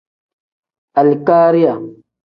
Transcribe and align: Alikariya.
Alikariya. 0.99 1.75